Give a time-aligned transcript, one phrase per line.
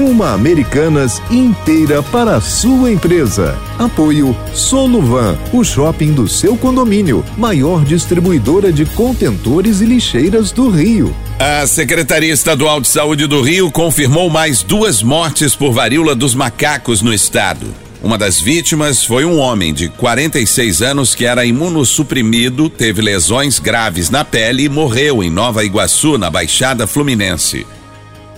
[0.00, 3.54] Uma Americanas inteira para a sua empresa.
[3.78, 11.14] Apoio Soluvan, o shopping do seu condomínio, maior distribuidora de contentores e lixeiras do Rio.
[11.38, 17.02] A Secretaria Estadual de Saúde do Rio confirmou mais duas mortes por varíola dos macacos
[17.02, 17.66] no estado.
[18.02, 24.08] Uma das vítimas foi um homem de 46 anos que era imunossuprimido, teve lesões graves
[24.08, 27.66] na pele e morreu em Nova Iguaçu, na Baixada Fluminense.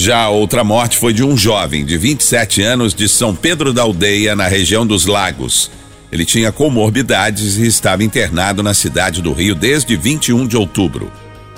[0.00, 3.82] Já a outra morte foi de um jovem de 27 anos de São Pedro da
[3.82, 5.72] Aldeia, na região dos Lagos.
[6.12, 11.10] Ele tinha comorbidades e estava internado na cidade do Rio desde 21 de outubro.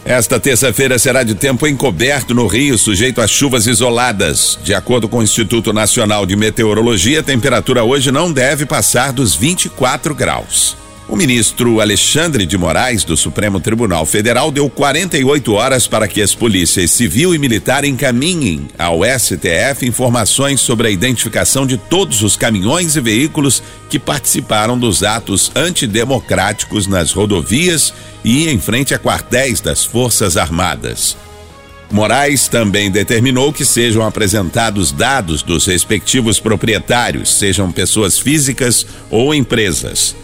[0.06, 4.58] Esta terça-feira será de tempo encoberto no Rio, sujeito a chuvas isoladas.
[4.64, 9.36] De acordo com o Instituto Nacional de Meteorologia, a temperatura hoje não deve passar dos
[9.36, 10.78] 24 graus.
[11.10, 16.36] O ministro Alexandre de Moraes, do Supremo Tribunal Federal, deu 48 horas para que as
[16.36, 22.94] polícias civil e militar encaminhem ao STF informações sobre a identificação de todos os caminhões
[22.94, 29.84] e veículos que participaram dos atos antidemocráticos nas rodovias e em frente a quartéis das
[29.84, 31.16] Forças Armadas.
[31.90, 40.14] Moraes também determinou que sejam apresentados dados dos respectivos proprietários, sejam pessoas físicas ou empresas.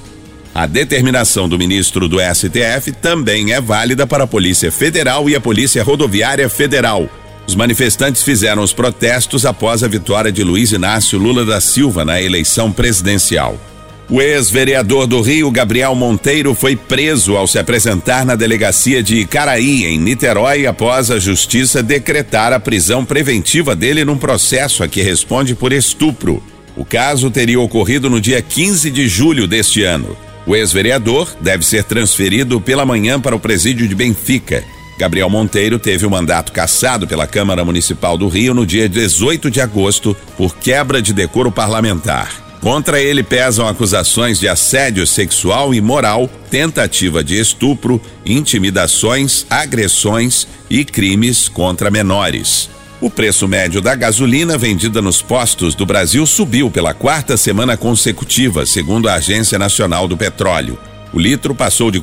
[0.56, 5.40] A determinação do ministro do STF também é válida para a Polícia Federal e a
[5.40, 7.10] Polícia Rodoviária Federal.
[7.46, 12.22] Os manifestantes fizeram os protestos após a vitória de Luiz Inácio Lula da Silva na
[12.22, 13.60] eleição presidencial.
[14.08, 19.84] O ex-vereador do Rio, Gabriel Monteiro, foi preso ao se apresentar na delegacia de Icaraí,
[19.84, 25.54] em Niterói, após a justiça decretar a prisão preventiva dele num processo a que responde
[25.54, 26.42] por estupro.
[26.74, 30.16] O caso teria ocorrido no dia 15 de julho deste ano.
[30.46, 34.62] O ex-vereador deve ser transferido pela manhã para o presídio de Benfica.
[34.96, 39.60] Gabriel Monteiro teve o mandato cassado pela Câmara Municipal do Rio no dia 18 de
[39.60, 42.46] agosto por quebra de decoro parlamentar.
[42.60, 50.84] Contra ele pesam acusações de assédio sexual e moral, tentativa de estupro, intimidações, agressões e
[50.84, 52.70] crimes contra menores.
[52.98, 58.64] O preço médio da gasolina vendida nos postos do Brasil subiu pela quarta semana consecutiva,
[58.64, 60.78] segundo a Agência Nacional do Petróleo.
[61.12, 62.00] O litro passou de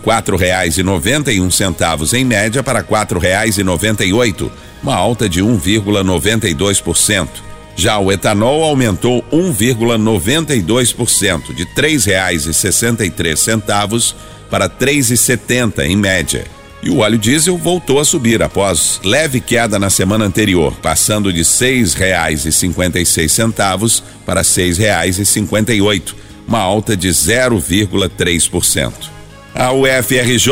[1.42, 2.84] um centavos em média para
[4.06, 4.52] e oito,
[4.84, 7.28] uma alta de 1,92%.
[7.75, 11.66] Já o etanol aumentou 1,92%, de
[13.10, 14.16] três centavos
[14.48, 16.46] para três e setenta em média.
[16.83, 21.45] E o óleo diesel voltou a subir após leve queda na semana anterior, passando de
[21.45, 26.13] seis reais e cinquenta e seis centavos para seis reais e cinquenta e oito,
[26.45, 29.12] uma alta de 0,3%.
[29.56, 30.52] A UFRJ,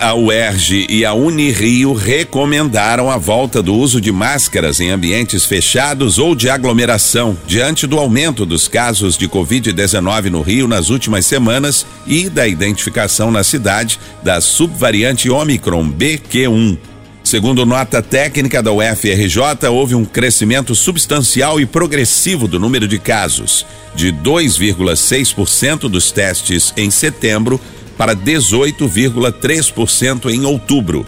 [0.00, 6.18] a UERJ e a Unirio recomendaram a volta do uso de máscaras em ambientes fechados
[6.18, 11.84] ou de aglomeração, diante do aumento dos casos de Covid-19 no Rio nas últimas semanas
[12.06, 16.78] e da identificação na cidade da subvariante Omicron BQ1.
[17.22, 23.66] Segundo nota técnica da UFRJ, houve um crescimento substancial e progressivo do número de casos,
[23.94, 27.60] de 2,6% dos testes em setembro
[27.98, 31.04] para 18,3% em outubro.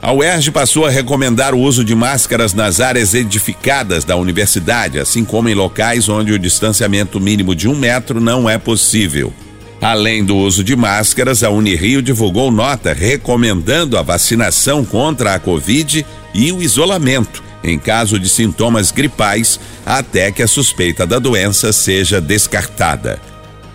[0.00, 5.24] A UERJ passou a recomendar o uso de máscaras nas áreas edificadas da universidade, assim
[5.24, 9.32] como em locais onde o distanciamento mínimo de um metro não é possível.
[9.80, 16.04] Além do uso de máscaras, a Unirio divulgou nota recomendando a vacinação contra a Covid
[16.34, 22.20] e o isolamento em caso de sintomas gripais até que a suspeita da doença seja
[22.20, 23.20] descartada.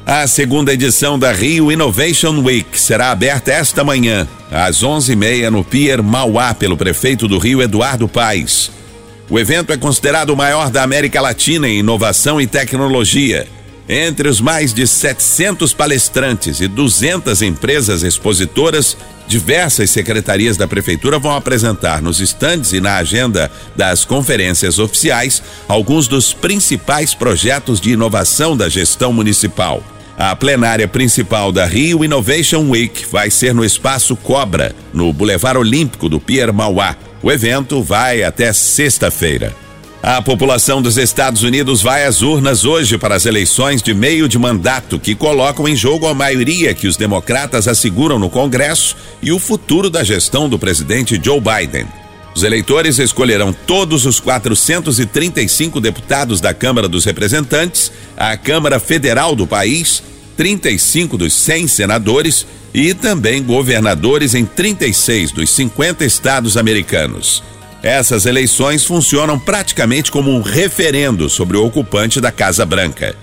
[0.10, 6.02] A segunda edição da Rio Innovation Week será aberta esta manhã, às 11h30 no Pier
[6.02, 8.72] Mauá, pelo prefeito do Rio, Eduardo Paes.
[9.30, 13.50] O evento é considerado o maior da América Latina em inovação e tecnologia.
[13.90, 18.96] Entre os mais de 700 palestrantes e 200 empresas expositoras,
[19.28, 26.08] diversas secretarias da prefeitura vão apresentar nos estandes e na agenda das conferências oficiais alguns
[26.08, 29.84] dos principais projetos de inovação da gestão municipal.
[30.18, 36.10] A plenária principal da Rio Innovation Week vai ser no Espaço Cobra, no Boulevard Olímpico
[36.10, 36.96] do Pier Mauá.
[37.22, 39.56] O evento vai até sexta-feira.
[40.02, 44.40] A população dos Estados Unidos vai às urnas hoje para as eleições de meio de
[44.40, 49.38] mandato, que colocam em jogo a maioria que os democratas asseguram no Congresso e o
[49.38, 51.86] futuro da gestão do presidente Joe Biden.
[52.38, 59.48] Os eleitores escolherão todos os 435 deputados da Câmara dos Representantes, a Câmara Federal do
[59.48, 60.04] país,
[60.38, 67.44] 35 dos 100 senadores e também governadores em 36 dos 50 estados americanos.
[67.82, 73.16] Essas eleições funcionam praticamente como um referendo sobre o ocupante da Casa Branca.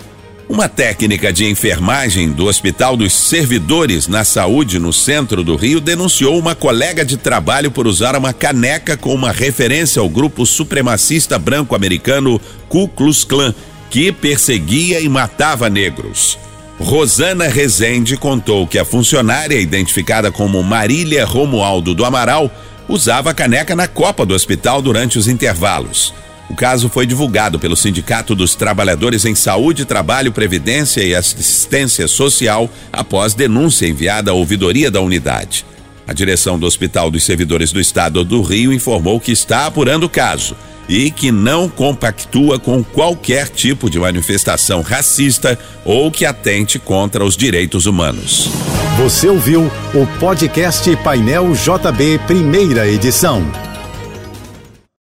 [0.48, 6.38] Uma técnica de enfermagem do Hospital dos Servidores na Saúde, no centro do Rio, denunciou
[6.38, 12.38] uma colega de trabalho por usar uma caneca com uma referência ao grupo supremacista branco-americano
[12.68, 13.54] Ku Klux Klan,
[13.88, 16.38] que perseguia e matava negros.
[16.78, 22.50] Rosana Rezende contou que a funcionária, identificada como Marília Romualdo do Amaral,
[22.88, 26.12] usava a caneca na copa do hospital durante os intervalos.
[26.50, 32.68] O caso foi divulgado pelo Sindicato dos Trabalhadores em Saúde, Trabalho, Previdência e Assistência Social
[32.92, 35.64] após denúncia enviada à ouvidoria da unidade.
[36.06, 40.08] A direção do Hospital dos Servidores do Estado do Rio informou que está apurando o
[40.08, 40.54] caso
[40.88, 47.36] e que não compactua com qualquer tipo de manifestação racista ou que atente contra os
[47.36, 48.50] direitos humanos.
[48.96, 53.73] Você ouviu o podcast Painel JB, primeira edição.